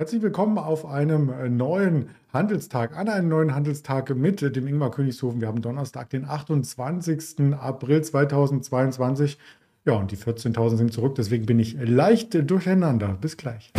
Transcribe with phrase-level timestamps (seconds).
[0.00, 5.42] Herzlich willkommen auf einem äh, neuen Handelstag, an einem neuen Handelstag mit dem Ingmar Königshofen.
[5.42, 7.52] Wir haben Donnerstag, den 28.
[7.52, 9.36] April 2022.
[9.84, 13.08] Ja, und die 14.000 sind zurück, deswegen bin ich leicht durcheinander.
[13.20, 13.74] Bis gleich.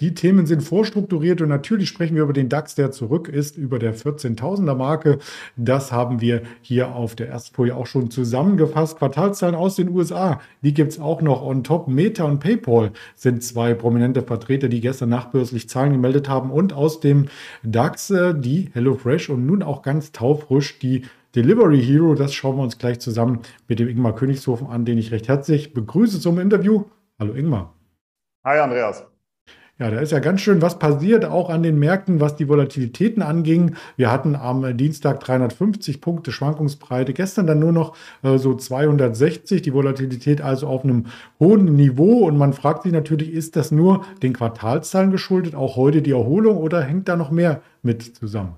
[0.00, 3.78] Die Themen sind vorstrukturiert und natürlich sprechen wir über den DAX, der zurück ist, über
[3.78, 5.18] der 14.000er Marke.
[5.56, 8.98] Das haben wir hier auf der ersten Folie auch schon zusammengefasst.
[8.98, 11.86] Quartalszahlen aus den USA, die gibt es auch noch on top.
[11.86, 16.98] Meta und PayPal sind zwei prominente Vertreter, die gestern nachbörslich Zahlen gemeldet haben und aus
[16.98, 17.26] dem
[17.62, 21.02] DAX äh, die HelloFresh und nun auch ganz taufrisch die
[21.36, 22.16] Delivery Hero.
[22.16, 25.72] Das schauen wir uns gleich zusammen mit dem Ingmar Königshofen an, den ich recht herzlich
[25.72, 26.86] begrüße zum Interview.
[27.20, 27.74] Hallo Ingmar.
[28.44, 29.13] Hi Andreas.
[29.76, 33.22] Ja, da ist ja ganz schön was passiert, auch an den Märkten, was die Volatilitäten
[33.22, 33.74] anging.
[33.96, 39.74] Wir hatten am Dienstag 350 Punkte Schwankungsbreite, gestern dann nur noch äh, so 260, die
[39.74, 41.06] Volatilität also auf einem
[41.40, 42.24] hohen Niveau.
[42.24, 46.58] Und man fragt sich natürlich, ist das nur den Quartalszahlen geschuldet, auch heute die Erholung
[46.58, 48.54] oder hängt da noch mehr mit zusammen?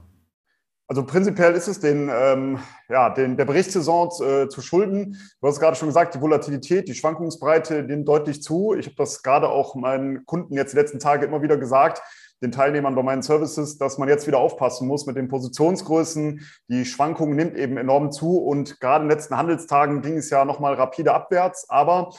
[0.88, 5.16] Also prinzipiell ist es den, ähm, ja, den, der Berichtssaison äh, zu schulden.
[5.40, 8.74] Du hast gerade schon gesagt, die Volatilität, die Schwankungsbreite nimmt deutlich zu.
[8.74, 12.02] Ich habe das gerade auch meinen Kunden jetzt die letzten Tage immer wieder gesagt,
[12.40, 16.46] den Teilnehmern bei meinen Services, dass man jetzt wieder aufpassen muss mit den Positionsgrößen.
[16.68, 20.44] Die Schwankung nimmt eben enorm zu und gerade in den letzten Handelstagen ging es ja
[20.44, 21.68] nochmal rapide abwärts.
[21.68, 22.10] Aber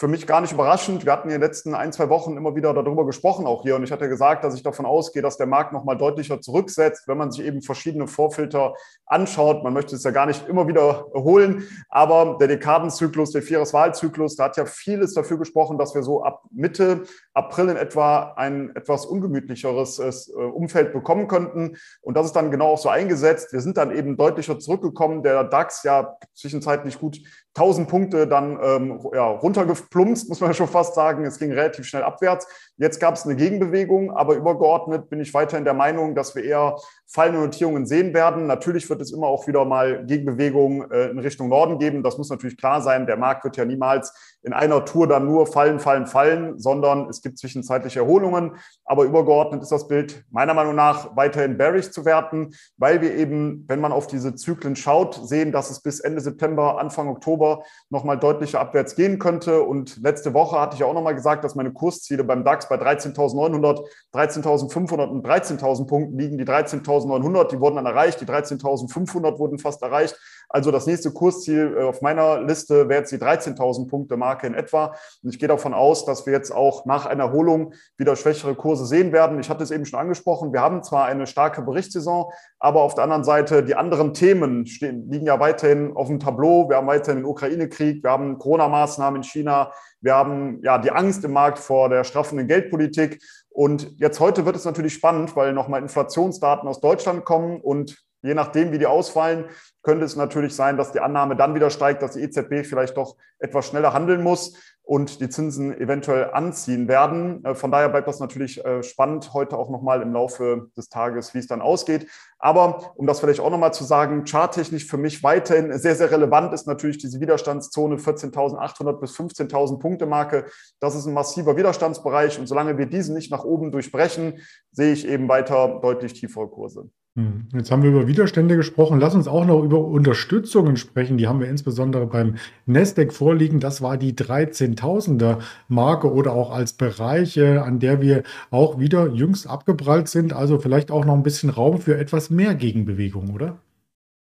[0.00, 1.04] für mich gar nicht überraschend.
[1.04, 3.76] Wir hatten in den letzten ein, zwei Wochen immer wieder darüber gesprochen, auch hier.
[3.76, 7.18] Und ich hatte gesagt, dass ich davon ausgehe, dass der Markt nochmal deutlicher zurücksetzt, wenn
[7.18, 8.72] man sich eben verschiedene Vorfilter
[9.04, 9.62] anschaut.
[9.62, 11.68] Man möchte es ja gar nicht immer wieder holen.
[11.90, 16.44] Aber der Dekadenzyklus, der Viereswahlzyklus, da hat ja vieles dafür gesprochen, dass wir so ab
[16.50, 17.02] Mitte
[17.34, 21.76] April in etwa ein etwas ungemütlicheres äh, Umfeld bekommen könnten.
[22.00, 23.52] Und das ist dann genau auch so eingesetzt.
[23.52, 25.22] Wir sind dann eben deutlicher zurückgekommen.
[25.22, 27.20] Der DAX ja zwischenzeitlich gut
[27.54, 29.42] 1000 Punkte dann ähm, ja,
[29.90, 31.24] runtergeplumpst, muss man schon fast sagen.
[31.24, 32.46] Es ging relativ schnell abwärts.
[32.76, 36.76] Jetzt gab es eine Gegenbewegung, aber übergeordnet bin ich weiterhin der Meinung, dass wir eher
[37.06, 38.46] fallende Notierungen sehen werden.
[38.46, 42.02] Natürlich wird es immer auch wieder mal Gegenbewegungen äh, in Richtung Norden geben.
[42.02, 43.06] Das muss natürlich klar sein.
[43.06, 44.12] Der Markt wird ja niemals
[44.42, 48.56] in einer Tour dann nur fallen, fallen, fallen, sondern es gibt zwischenzeitliche Erholungen.
[48.84, 53.64] Aber übergeordnet ist das Bild meiner Meinung nach weiterhin bearish zu werten, weil wir eben,
[53.68, 58.18] wenn man auf diese Zyklen schaut, sehen, dass es bis Ende September, Anfang Oktober nochmal
[58.18, 59.62] deutlicher abwärts gehen könnte.
[59.62, 63.84] Und letzte Woche hatte ich auch nochmal gesagt, dass meine Kursziele beim DAX bei 13.900,
[64.14, 66.38] 13.500 und 13.000 Punkten liegen.
[66.38, 70.18] Die 13.000 13.900, die wurden dann erreicht, die 13.500 wurden fast erreicht.
[70.48, 74.54] Also das nächste Kursziel äh, auf meiner Liste wäre jetzt die 13.000 Punkte Marke in
[74.54, 74.94] etwa.
[75.22, 78.86] Und ich gehe davon aus, dass wir jetzt auch nach einer Erholung wieder schwächere Kurse
[78.86, 79.38] sehen werden.
[79.40, 80.52] Ich hatte es eben schon angesprochen.
[80.52, 85.10] Wir haben zwar eine starke Berichtssaison, aber auf der anderen Seite die anderen Themen stehen,
[85.10, 86.68] liegen ja weiterhin auf dem Tableau.
[86.68, 91.24] Wir haben weiterhin den Ukraine-Krieg, wir haben Corona-Maßnahmen in China, wir haben ja die Angst
[91.24, 93.22] im Markt vor der straffenden Geldpolitik.
[93.50, 98.34] Und jetzt heute wird es natürlich spannend, weil nochmal Inflationsdaten aus Deutschland kommen und je
[98.34, 99.46] nachdem, wie die ausfallen,
[99.82, 103.16] könnte es natürlich sein, dass die Annahme dann wieder steigt, dass die EZB vielleicht doch
[103.38, 104.54] etwas schneller handeln muss
[104.90, 107.44] und die Zinsen eventuell anziehen werden.
[107.44, 111.32] Äh, von daher bleibt das natürlich äh, spannend heute auch nochmal im Laufe des Tages,
[111.32, 112.08] wie es dann ausgeht.
[112.40, 116.52] Aber um das vielleicht auch nochmal zu sagen, charttechnisch für mich weiterhin sehr, sehr relevant
[116.52, 120.46] ist natürlich diese Widerstandszone 14.800 bis 15.000 Punkte Marke.
[120.80, 124.40] Das ist ein massiver Widerstandsbereich und solange wir diesen nicht nach oben durchbrechen,
[124.72, 126.90] sehe ich eben weiter deutlich tiefere Kurse.
[127.20, 127.46] Hm.
[127.52, 128.98] Jetzt haben wir über Widerstände gesprochen.
[128.98, 131.18] Lass uns auch noch über Unterstützungen sprechen.
[131.18, 132.36] Die haben wir insbesondere beim
[132.66, 133.60] Nasdaq vorliegen.
[133.60, 135.38] Das war die 13.000er
[135.68, 140.32] Marke oder auch als Bereiche, an der wir auch wieder jüngst abgeprallt sind.
[140.32, 143.58] Also vielleicht auch noch ein bisschen Raum für etwas mehr Gegenbewegung, oder?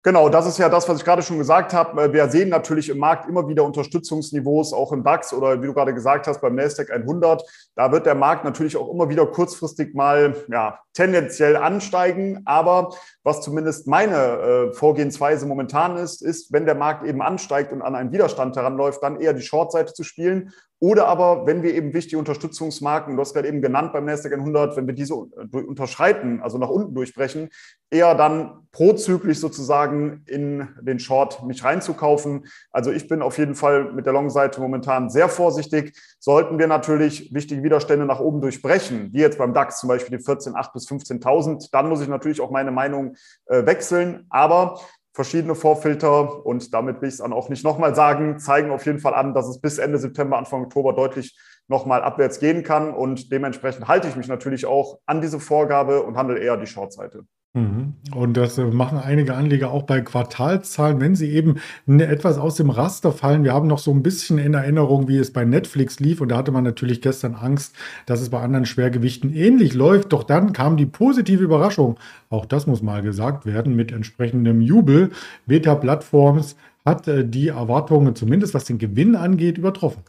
[0.06, 2.12] Genau, das ist ja das, was ich gerade schon gesagt habe.
[2.12, 5.94] Wir sehen natürlich im Markt immer wieder Unterstützungsniveaus, auch im DAX oder wie du gerade
[5.94, 7.42] gesagt hast, beim Nasdaq 100.
[7.74, 12.42] Da wird der Markt natürlich auch immer wieder kurzfristig mal ja, tendenziell ansteigen.
[12.44, 12.90] Aber
[13.22, 17.94] was zumindest meine äh, Vorgehensweise momentan ist, ist, wenn der Markt eben ansteigt und an
[17.94, 20.52] einen Widerstand heranläuft, dann eher die Shortseite zu spielen
[20.84, 24.76] oder aber, wenn wir eben wichtige Unterstützungsmarken, du hast gerade eben genannt beim Nasdaq 100,
[24.76, 27.48] wenn wir diese unterschreiten, also nach unten durchbrechen,
[27.90, 32.44] eher dann prozyklisch sozusagen in den Short mich reinzukaufen.
[32.70, 35.98] Also ich bin auf jeden Fall mit der Long-Seite momentan sehr vorsichtig.
[36.18, 40.22] Sollten wir natürlich wichtige Widerstände nach oben durchbrechen, wie jetzt beim DAX zum Beispiel die
[40.22, 43.16] 14.8 bis 15.000, dann muss ich natürlich auch meine Meinung
[43.46, 44.26] äh, wechseln.
[44.28, 44.78] Aber
[45.14, 48.98] verschiedene Vorfilter und damit will ich es dann auch nicht nochmal sagen, zeigen auf jeden
[48.98, 51.38] Fall an, dass es bis Ende September, Anfang Oktober deutlich
[51.68, 56.16] nochmal abwärts gehen kann und dementsprechend halte ich mich natürlich auch an diese Vorgabe und
[56.16, 57.24] handle eher die Shortseite.
[57.56, 57.94] Mhm.
[58.12, 62.68] Und das äh, machen einige Anleger auch bei Quartalszahlen, wenn sie eben etwas aus dem
[62.68, 63.44] Raster fallen.
[63.44, 66.20] Wir haben noch so ein bisschen in Erinnerung, wie es bei Netflix lief.
[66.20, 70.12] Und da hatte man natürlich gestern Angst, dass es bei anderen Schwergewichten ähnlich läuft.
[70.12, 71.96] Doch dann kam die positive Überraschung.
[72.28, 75.12] Auch das muss mal gesagt werden mit entsprechendem Jubel.
[75.46, 80.02] Beta Plattforms hat äh, die Erwartungen, zumindest was den Gewinn angeht, übertroffen.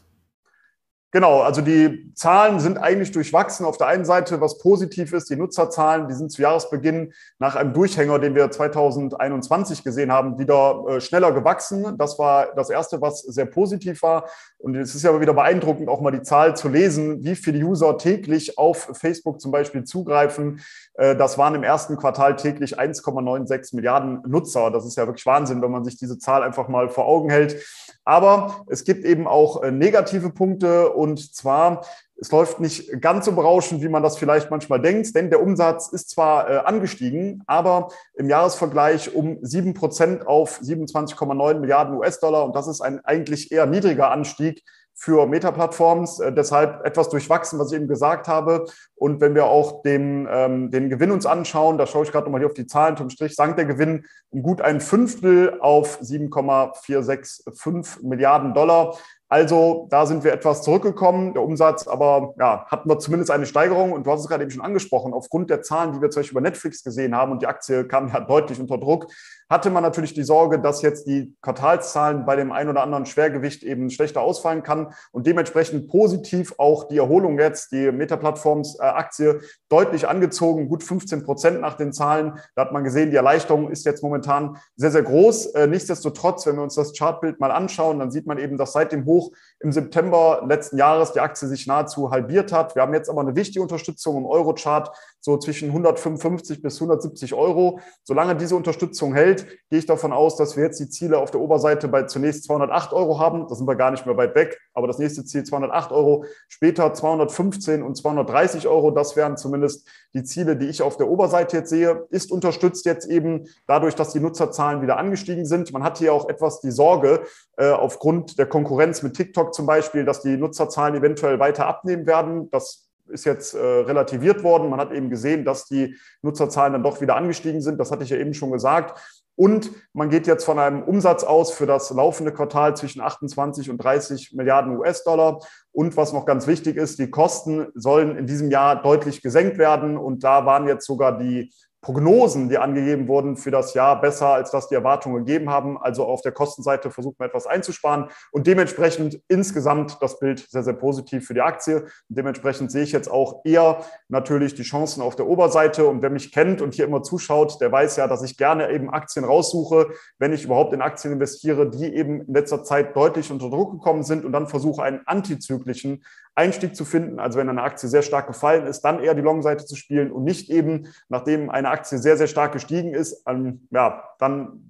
[1.16, 3.66] Genau, also die Zahlen sind eigentlich durchwachsen.
[3.66, 7.72] Auf der einen Seite, was positiv ist, die Nutzerzahlen, die sind zu Jahresbeginn nach einem
[7.72, 11.98] Durchhänger, den wir 2021 gesehen haben, wieder äh, schneller gewachsen.
[11.98, 14.28] Das war das Erste, was sehr positiv war.
[14.66, 18.00] Und es ist ja wieder beeindruckend, auch mal die Zahl zu lesen, wie viele User
[18.00, 20.60] täglich auf Facebook zum Beispiel zugreifen.
[20.96, 24.72] Äh, das waren im ersten Quartal täglich 1,96 Milliarden Nutzer.
[24.72, 27.64] Das ist ja wirklich Wahnsinn, wenn man sich diese Zahl einfach mal vor Augen hält.
[28.06, 31.86] Aber es gibt eben auch äh, negative Punkte und zwar,
[32.18, 35.90] es läuft nicht ganz so berauschend, wie man das vielleicht manchmal denkt, denn der Umsatz
[35.90, 42.56] ist zwar äh, angestiegen, aber im Jahresvergleich um sieben Prozent auf 27,9 Milliarden US-Dollar und
[42.56, 44.64] das ist ein eigentlich eher niedriger Anstieg
[44.98, 46.22] für Meta-Plattforms.
[46.22, 48.66] Äh, deshalb etwas durchwachsen, was ich eben gesagt habe.
[48.96, 52.40] Und wenn wir auch den, ähm, den Gewinn uns anschauen, da schaue ich gerade nochmal
[52.40, 58.04] hier auf die Zahlen zum Strich, sank der Gewinn um gut ein Fünftel auf 7,465
[58.04, 58.98] Milliarden Dollar.
[59.28, 61.34] Also da sind wir etwas zurückgekommen.
[61.34, 63.92] Der Umsatz aber ja, hatten wir zumindest eine Steigerung.
[63.92, 66.38] Und du hast es gerade eben schon angesprochen, aufgrund der Zahlen, die wir zum Beispiel
[66.38, 69.08] über Netflix gesehen haben und die Aktie kam ja deutlich unter Druck,
[69.50, 73.64] hatte man natürlich die Sorge, dass jetzt die Quartalszahlen bei dem ein oder anderen Schwergewicht
[73.64, 80.68] eben schlechter ausfallen kann und dementsprechend positiv auch die Erholung jetzt, die Meta-Plattforms-Aktie deutlich angezogen,
[80.68, 82.40] gut 15 Prozent nach den Zahlen.
[82.56, 85.48] Da hat man gesehen, die Erleichterung ist jetzt momentan sehr, sehr groß.
[85.48, 88.92] Äh, nichtsdestotrotz, wenn wir uns das Chartbild mal anschauen, dann sieht man eben, dass seit
[88.92, 92.76] dem Hoch im September letzten Jahres die Aktie sich nahezu halbiert hat.
[92.76, 94.96] Wir haben jetzt aber eine wichtige Unterstützung im Euro-Chart,
[95.26, 97.80] so zwischen 155 bis 170 Euro.
[98.04, 101.42] Solange diese Unterstützung hält, gehe ich davon aus, dass wir jetzt die Ziele auf der
[101.42, 103.48] Oberseite bei zunächst 208 Euro haben.
[103.48, 104.60] Da sind wir gar nicht mehr weit weg.
[104.76, 108.92] Aber das nächste Ziel 208 Euro, später 215 und 230 Euro.
[108.92, 112.06] Das wären zumindest die Ziele, die ich auf der Oberseite jetzt sehe.
[112.12, 115.74] Ist unterstützt jetzt eben dadurch, dass die Nutzerzahlen wieder angestiegen sind.
[115.74, 117.24] Man hat hier auch etwas die Sorge,
[117.58, 122.52] äh, aufgrund der Konkurrenz mit TikTok zum Beispiel, dass die Nutzerzahlen eventuell weiter abnehmen werden.
[122.52, 122.85] Das
[123.16, 124.70] ist jetzt äh, relativiert worden.
[124.70, 127.80] Man hat eben gesehen, dass die Nutzerzahlen dann doch wieder angestiegen sind.
[127.80, 129.02] Das hatte ich ja eben schon gesagt.
[129.38, 133.78] Und man geht jetzt von einem Umsatz aus für das laufende Quartal zwischen 28 und
[133.78, 135.40] 30 Milliarden US-Dollar.
[135.72, 139.98] Und was noch ganz wichtig ist, die Kosten sollen in diesem Jahr deutlich gesenkt werden.
[139.98, 141.52] Und da waren jetzt sogar die
[141.86, 145.78] Prognosen, die angegeben wurden für das Jahr, besser, als das die Erwartungen gegeben haben.
[145.78, 150.74] Also auf der Kostenseite versucht man etwas einzusparen und dementsprechend insgesamt das Bild sehr, sehr
[150.74, 151.84] positiv für die Aktie.
[151.84, 155.86] Und dementsprechend sehe ich jetzt auch eher natürlich die Chancen auf der Oberseite.
[155.86, 158.90] Und wer mich kennt und hier immer zuschaut, der weiß ja, dass ich gerne eben
[158.90, 163.52] Aktien raussuche, wenn ich überhaupt in Aktien investiere, die eben in letzter Zeit deutlich unter
[163.52, 166.04] Druck gekommen sind und dann versuche, einen antizyklischen
[166.36, 167.20] Einstieg zu finden.
[167.20, 170.24] Also wenn eine Aktie sehr stark gefallen ist, dann eher die Long-Seite zu spielen und
[170.24, 174.62] nicht eben, nachdem eine Aktie sehr, sehr stark gestiegen ist, ähm, ja, dann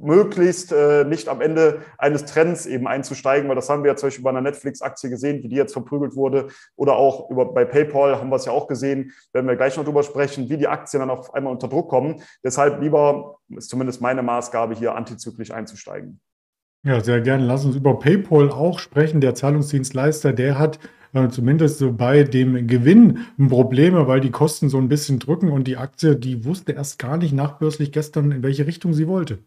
[0.00, 4.08] möglichst äh, nicht am Ende eines Trends eben einzusteigen, weil das haben wir ja zum
[4.08, 8.16] Beispiel bei einer Netflix-Aktie gesehen, wie die jetzt verprügelt wurde oder auch über, bei PayPal
[8.16, 11.00] haben wir es ja auch gesehen, werden wir gleich noch drüber sprechen, wie die Aktien
[11.00, 12.22] dann auf einmal unter Druck kommen.
[12.44, 16.20] Deshalb lieber, ist zumindest meine Maßgabe hier, antizyklisch einzusteigen.
[16.84, 17.44] Ja, sehr gerne.
[17.44, 19.20] Lass uns über PayPal auch sprechen.
[19.20, 20.78] Der Zahlungsdienstleister, der hat
[21.30, 25.76] zumindest so bei dem Gewinn Probleme, weil die Kosten so ein bisschen drücken und die
[25.76, 29.38] Aktie, die wusste erst gar nicht nachbörslich gestern, in welche Richtung sie wollte.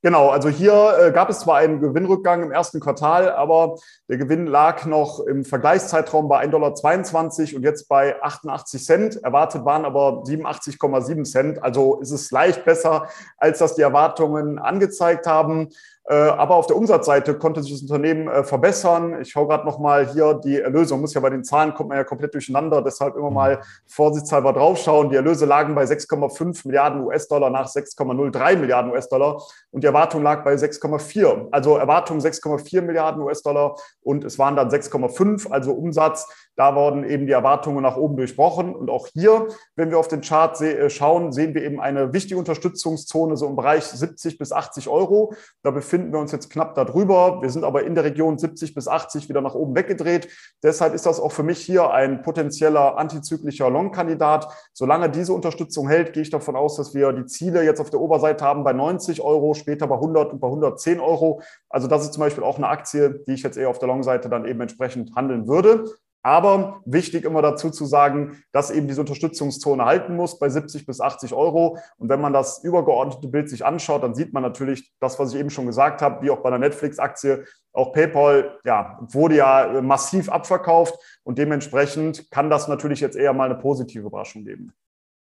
[0.00, 3.74] Genau, also hier äh, gab es zwar einen Gewinnrückgang im ersten Quartal, aber
[4.08, 9.24] der Gewinn lag noch im Vergleichszeitraum bei 1,22 Dollar und jetzt bei 88 Cent.
[9.24, 11.62] Erwartet waren aber 87,7 Cent.
[11.64, 15.70] Also ist es leicht besser, als das die Erwartungen angezeigt haben.
[16.10, 19.20] Äh, aber auf der Umsatzseite konnte sich das Unternehmen äh, verbessern.
[19.20, 20.96] Ich schaue gerade noch mal hier die Erlöse.
[20.96, 22.80] muss ja bei den Zahlen kommt man ja komplett durcheinander.
[22.80, 25.10] Deshalb immer mal vorsichtshalber draufschauen.
[25.10, 30.44] Die Erlöse lagen bei 6,5 Milliarden US-Dollar nach 6,03 Milliarden US-Dollar und die Erwartung lag
[30.44, 31.48] bei 6,4.
[31.50, 35.50] Also Erwartung 6,4 Milliarden US-Dollar und es waren dann 6,5.
[35.50, 38.74] Also Umsatz da wurden eben die Erwartungen nach oben durchbrochen.
[38.74, 39.46] Und auch hier,
[39.76, 43.54] wenn wir auf den Chart äh, schauen, sehen wir eben eine wichtige Unterstützungszone so im
[43.54, 45.34] Bereich 70 bis 80 Euro.
[45.62, 47.40] Da befinden wir uns jetzt knapp darüber.
[47.42, 50.28] Wir sind aber in der Region 70 bis 80 wieder nach oben weggedreht.
[50.60, 54.48] Deshalb ist das auch für mich hier ein potenzieller antizyklischer Long-Kandidat.
[54.72, 58.00] Solange diese Unterstützung hält, gehe ich davon aus, dass wir die Ziele jetzt auf der
[58.00, 61.40] Oberseite haben bei 90 Euro, später bei 100 und bei 110 Euro.
[61.68, 64.28] Also das ist zum Beispiel auch eine Aktie, die ich jetzt eher auf der Long-Seite
[64.28, 65.84] dann eben entsprechend handeln würde.
[66.22, 71.00] Aber wichtig immer dazu zu sagen, dass eben diese Unterstützungszone halten muss bei 70 bis
[71.00, 71.78] 80 Euro.
[71.96, 75.40] Und wenn man das übergeordnete Bild sich anschaut, dann sieht man natürlich das, was ich
[75.40, 77.44] eben schon gesagt habe, wie auch bei der Netflix-Aktie.
[77.72, 83.44] Auch PayPal ja, wurde ja massiv abverkauft und dementsprechend kann das natürlich jetzt eher mal
[83.50, 84.72] eine positive Überraschung geben.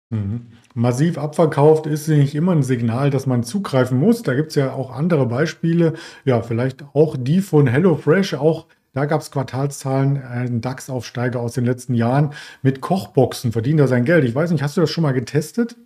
[0.09, 0.47] Mhm.
[0.73, 4.23] Massiv abverkauft ist nicht immer ein Signal, dass man zugreifen muss.
[4.23, 5.93] Da gibt es ja auch andere Beispiele.
[6.23, 8.35] Ja, vielleicht auch die von HelloFresh.
[8.35, 8.67] Auch
[8.97, 14.05] da gab es Quartalszahlen, ein DAX-Aufsteiger aus den letzten Jahren mit Kochboxen verdient er sein
[14.05, 14.23] Geld.
[14.23, 15.77] Ich weiß nicht, hast du das schon mal getestet?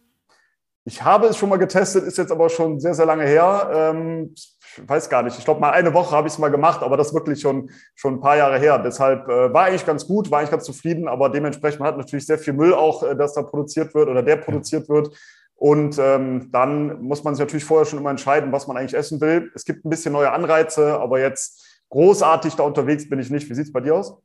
[0.85, 3.69] Ich habe es schon mal getestet, ist jetzt aber schon sehr, sehr lange her.
[3.73, 4.55] Ähm, ich
[4.87, 5.37] weiß gar nicht.
[5.37, 7.69] Ich glaube, mal eine Woche habe ich es mal gemacht, aber das ist wirklich schon,
[7.95, 8.79] schon ein paar Jahre her.
[8.79, 12.25] Deshalb äh, war eigentlich ganz gut, war eigentlich ganz zufrieden, aber dementsprechend man hat natürlich
[12.25, 15.13] sehr viel Müll auch, äh, das da produziert wird oder der produziert wird.
[15.55, 19.19] Und ähm, dann muss man sich natürlich vorher schon immer entscheiden, was man eigentlich essen
[19.19, 19.51] will.
[19.53, 23.49] Es gibt ein bisschen neue Anreize, aber jetzt großartig da unterwegs bin ich nicht.
[23.49, 24.17] Wie sieht es bei dir aus?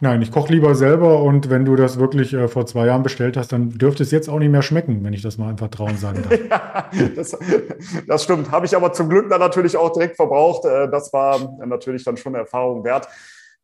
[0.00, 3.36] Nein, ich koche lieber selber und wenn du das wirklich äh, vor zwei Jahren bestellt
[3.36, 5.96] hast, dann dürfte es jetzt auch nicht mehr schmecken, wenn ich das mal einfach trauen
[5.96, 6.40] sagen darf.
[6.50, 7.38] ja, das,
[8.06, 8.50] das, stimmt.
[8.50, 10.64] Habe ich aber zum Glück dann natürlich auch direkt verbraucht.
[10.64, 13.08] Äh, das war natürlich dann schon eine Erfahrung wert.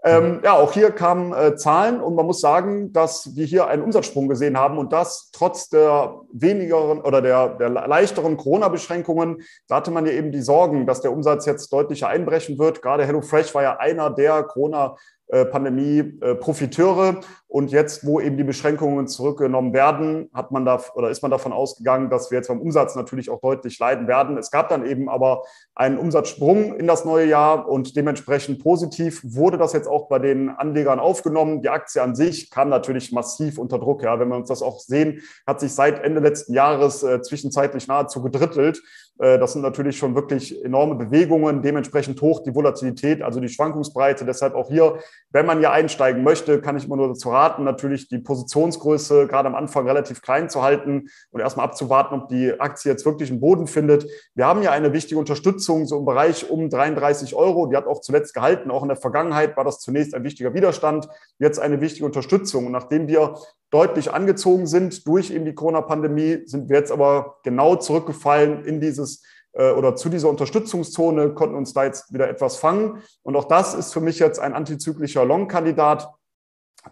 [0.05, 3.83] Ähm, ja, auch hier kamen äh, Zahlen und man muss sagen, dass wir hier einen
[3.83, 9.43] Umsatzsprung gesehen haben und das trotz der wenigeren oder der, der leichteren Corona-Beschränkungen.
[9.69, 12.83] Da hatte man ja eben die Sorgen, dass der Umsatz jetzt deutlicher einbrechen wird.
[12.83, 14.97] Gerade HelloFresh war ja einer der Corona-
[15.29, 17.21] äh, Pandemie-Profiteure.
[17.49, 21.53] Und jetzt, wo eben die Beschränkungen zurückgenommen werden, hat man da oder ist man davon
[21.53, 24.39] ausgegangen, dass wir jetzt beim Umsatz natürlich auch deutlich leiden werden.
[24.39, 25.43] Es gab dann eben aber
[25.75, 30.49] einen Umsatzsprung in das neue Jahr und dementsprechend positiv wurde das jetzt auch bei den
[30.49, 31.61] Anlegern aufgenommen.
[31.61, 34.03] Die Aktie an sich kam natürlich massiv unter Druck.
[34.03, 37.87] Ja, wenn wir uns das auch sehen, hat sich seit Ende letzten Jahres äh, zwischenzeitlich
[37.87, 38.83] nahezu gedrittelt.
[39.19, 44.25] Äh, das sind natürlich schon wirklich enorme Bewegungen, dementsprechend hoch die Volatilität, also die Schwankungsbreite.
[44.25, 44.99] Deshalb auch hier,
[45.31, 49.49] wenn man hier einsteigen möchte, kann ich immer nur dazu raten, natürlich die Positionsgröße gerade
[49.49, 53.41] am Anfang relativ klein zu halten und erstmal abzuwarten, ob die Aktie jetzt wirklich einen
[53.41, 54.07] Boden findet.
[54.35, 57.67] Wir haben ja eine wichtige Unterstützung so im Bereich um 33 Euro.
[57.67, 58.71] Die hat auch zuletzt gehalten.
[58.71, 62.67] Auch in der Vergangenheit war das zunächst ein wichtiger Widerstand, jetzt eine wichtige Unterstützung.
[62.67, 63.35] Und nachdem wir
[63.73, 69.12] deutlich angezogen sind durch eben die Corona-Pandemie, sind wir jetzt aber genau zurückgefallen in dieses
[69.53, 73.03] äh, oder zu dieser Unterstützungszone, konnten uns da jetzt wieder etwas fangen.
[73.23, 76.09] Und auch das ist für mich jetzt ein antizyklischer Long-Kandidat.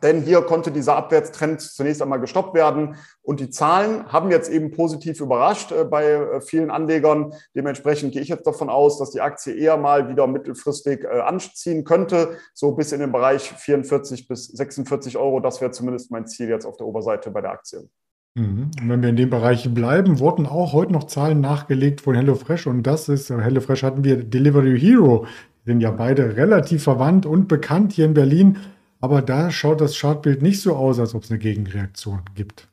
[0.05, 2.95] Denn hier konnte dieser Abwärtstrend zunächst einmal gestoppt werden.
[3.23, 7.33] Und die Zahlen haben jetzt eben positiv überrascht äh, bei äh, vielen Anlegern.
[7.57, 12.39] Dementsprechend gehe ich jetzt davon aus, dass die Aktie eher mal wieder mittelfristig anziehen könnte.
[12.55, 15.41] So bis in den Bereich 44 bis 46 Euro.
[15.41, 17.89] Das wäre zumindest mein Ziel jetzt auf der Oberseite bei der Aktie.
[18.35, 18.71] Mhm.
[18.81, 22.67] Und wenn wir in dem Bereich bleiben, wurden auch heute noch Zahlen nachgelegt von HelloFresh.
[22.67, 25.27] Und das ist, HelloFresh hatten wir Delivery Hero.
[25.65, 28.59] Die sind ja beide relativ verwandt und bekannt hier in Berlin.
[29.01, 32.69] Aber da schaut das Chartbild nicht so aus, als ob es eine Gegenreaktion gibt.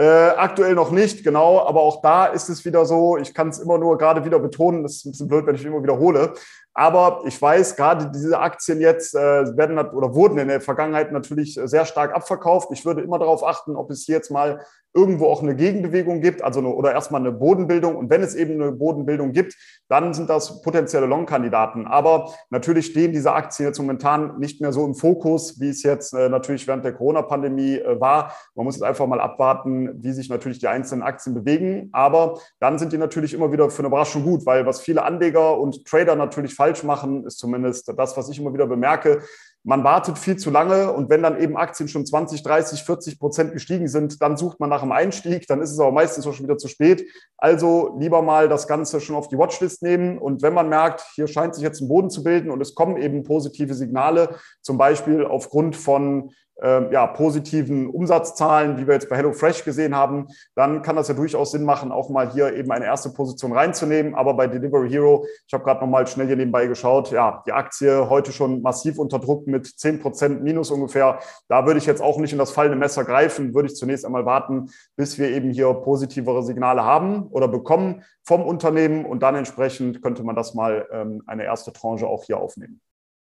[0.00, 3.58] Äh, aktuell noch nicht, genau, aber auch da ist es wieder so, ich kann es
[3.58, 6.34] immer nur gerade wieder betonen, das ist ein bisschen blöd, wenn ich immer wiederhole,
[6.78, 9.18] aber ich weiß, gerade diese Aktien jetzt äh,
[9.56, 12.68] werden oder wurden in der Vergangenheit natürlich sehr stark abverkauft.
[12.70, 14.60] Ich würde immer darauf achten, ob es hier jetzt mal
[14.94, 17.94] irgendwo auch eine Gegenbewegung gibt, also eine, oder erstmal eine Bodenbildung.
[17.94, 19.54] Und wenn es eben eine Bodenbildung gibt,
[19.88, 21.86] dann sind das potenzielle Long-Kandidaten.
[21.86, 26.14] Aber natürlich stehen diese Aktien jetzt momentan nicht mehr so im Fokus, wie es jetzt
[26.14, 28.34] äh, natürlich während der Corona-Pandemie äh, war.
[28.54, 31.90] Man muss jetzt einfach mal abwarten, wie sich natürlich die einzelnen Aktien bewegen.
[31.92, 35.58] Aber dann sind die natürlich immer wieder für eine Überraschung gut, weil was viele Anleger
[35.58, 39.22] und Trader natürlich falsch machen, ist zumindest das, was ich immer wieder bemerke,
[39.64, 43.52] man wartet viel zu lange und wenn dann eben Aktien schon 20, 30, 40 Prozent
[43.52, 46.46] gestiegen sind, dann sucht man nach einem Einstieg, dann ist es aber meistens auch schon
[46.46, 47.04] wieder zu spät.
[47.36, 51.26] Also lieber mal das Ganze schon auf die Watchlist nehmen und wenn man merkt, hier
[51.26, 55.24] scheint sich jetzt ein Boden zu bilden und es kommen eben positive Signale, zum Beispiel
[55.24, 56.30] aufgrund von
[56.62, 61.14] äh, ja, positiven Umsatzzahlen, wie wir jetzt bei HelloFresh gesehen haben, dann kann das ja
[61.14, 64.14] durchaus Sinn machen, auch mal hier eben eine erste Position reinzunehmen.
[64.14, 68.08] Aber bei Delivery Hero, ich habe gerade nochmal schnell hier nebenbei geschaut, ja, die Aktie
[68.08, 71.18] heute schon massiv unter Druck mit 10 Prozent Minus ungefähr.
[71.48, 74.26] Da würde ich jetzt auch nicht in das fallende Messer greifen, würde ich zunächst einmal
[74.26, 80.02] warten, bis wir eben hier positivere Signale haben oder bekommen vom Unternehmen und dann entsprechend
[80.02, 82.80] könnte man das mal ähm, eine erste Tranche auch hier aufnehmen.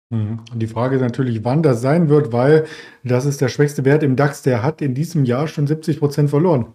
[0.10, 0.42] Mhm.
[0.52, 2.66] Und die Frage ist natürlich, wann das sein wird, weil
[3.04, 6.30] das ist der schwächste Wert im DAX, der hat in diesem Jahr schon 70 Prozent
[6.30, 6.74] verloren.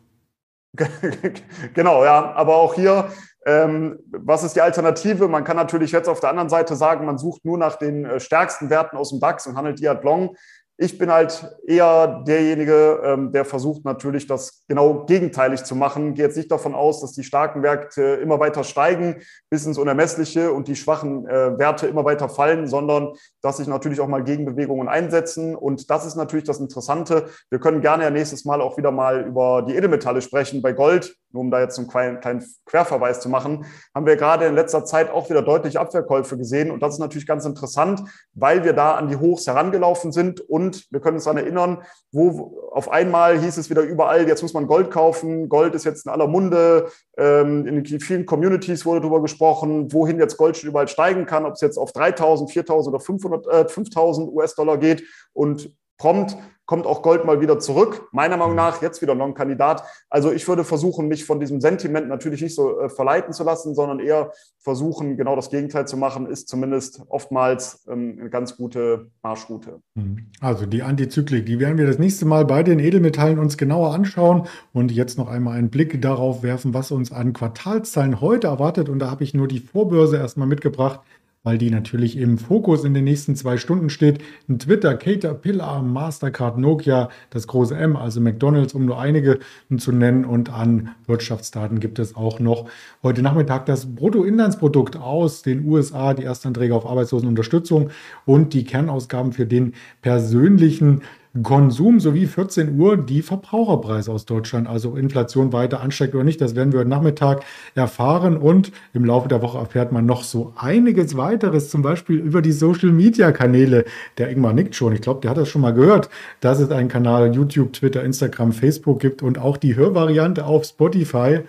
[1.75, 3.09] genau, ja, aber auch hier,
[3.47, 5.29] ähm, was ist die Alternative?
[5.29, 8.21] Man kann natürlich jetzt auf der anderen Seite sagen, man sucht nur nach den äh,
[8.21, 10.37] stärksten Werten aus dem DAX und handelt die ad long.
[10.77, 16.15] Ich bin halt eher derjenige, ähm, der versucht natürlich, das genau gegenteilig zu machen.
[16.15, 20.53] Gehe jetzt nicht davon aus, dass die starken Werte immer weiter steigen bis ins Unermessliche
[20.53, 24.89] und die schwachen äh, Werte immer weiter fallen, sondern dass sich natürlich auch mal Gegenbewegungen
[24.89, 25.55] einsetzen.
[25.55, 27.27] Und das ist natürlich das Interessante.
[27.51, 30.61] Wir können gerne ja nächstes Mal auch wieder mal über die Edelmetalle sprechen.
[30.61, 33.65] Bei Gold, nur um da jetzt einen kleinen, Querverweis zu machen,
[33.95, 36.73] haben wir gerade in letzter Zeit auch wieder deutliche Abwehrkäufe gesehen.
[36.73, 38.03] Und das ist natürlich ganz interessant,
[38.33, 41.83] weil wir da an die Hochs herangelaufen sind und und wir können uns daran erinnern,
[42.13, 45.49] wo auf einmal hieß es wieder überall, jetzt muss man Gold kaufen.
[45.49, 46.89] Gold ist jetzt in aller Munde.
[47.17, 51.55] Ähm, in vielen Communities wurde darüber gesprochen, wohin jetzt Gold schon überall steigen kann, ob
[51.55, 55.05] es jetzt auf 3000, 4000 oder 500, äh, 5000 US-Dollar geht.
[55.33, 56.37] Und prompt
[56.67, 58.09] kommt auch Gold mal wieder zurück.
[58.13, 59.85] Meiner Meinung nach jetzt wieder noch ein Kandidat.
[60.09, 63.75] Also ich würde versuchen, mich von diesem Sentiment natürlich nicht so äh, verleiten zu lassen,
[63.75, 69.11] sondern eher versuchen, genau das Gegenteil zu machen, ist zumindest oftmals ähm, eine ganz gute
[69.23, 69.81] Marschroute.
[69.95, 70.31] Mhm.
[70.41, 74.47] Also die Antizyklik, die werden wir das nächste Mal bei den Edelmetallen uns genauer anschauen
[74.73, 78.89] und jetzt noch einmal einen Blick darauf werfen, was uns an Quartalszahlen heute erwartet.
[78.89, 81.01] Und da habe ich nur die Vorbörse erstmal mitgebracht
[81.45, 84.21] weil die natürlich im Fokus in den nächsten zwei Stunden steht.
[84.49, 89.39] Ein Twitter, Caterpillar, Mastercard, Nokia, das große M, also McDonalds, um nur einige
[89.77, 90.25] zu nennen.
[90.25, 92.69] Und an Wirtschaftsdaten gibt es auch noch
[93.03, 97.91] heute Nachmittag das Bruttoinlandsprodukt aus den USA, die Erstanträge auf Arbeitslosenunterstützung
[98.25, 101.03] und die Kernausgaben für den persönlichen
[101.43, 106.41] Konsum sowie 14 Uhr die Verbraucherpreise aus Deutschland, also Inflation weiter ansteigt oder nicht.
[106.41, 110.53] Das werden wir heute Nachmittag erfahren und im Laufe der Woche erfährt man noch so
[110.57, 113.85] einiges weiteres, zum Beispiel über die Social Media Kanäle.
[114.17, 114.93] Der Ingmar nickt schon.
[114.93, 118.53] Ich glaube, der hat das schon mal gehört, dass es einen Kanal YouTube, Twitter, Instagram,
[118.53, 121.41] Facebook gibt und auch die Hörvariante auf Spotify,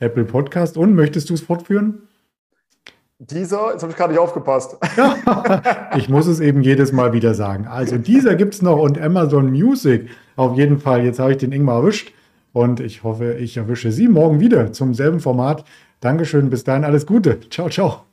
[0.00, 0.76] Apple Podcast.
[0.76, 2.09] Und möchtest du es fortführen?
[3.22, 4.78] Dieser, jetzt habe ich gerade nicht aufgepasst.
[5.96, 7.66] ich muss es eben jedes Mal wieder sagen.
[7.66, 11.04] Also dieser gibt es noch und Amazon Music auf jeden Fall.
[11.04, 12.14] Jetzt habe ich den Ingmar erwischt
[12.54, 15.64] und ich hoffe, ich erwische Sie morgen wieder zum selben Format.
[16.00, 17.40] Dankeschön, bis dahin alles Gute.
[17.50, 18.04] Ciao, ciao.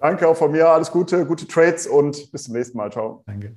[0.00, 2.90] Danke auch von mir, alles Gute, gute Trades und bis zum nächsten Mal.
[2.90, 3.22] Ciao.
[3.26, 3.54] Danke.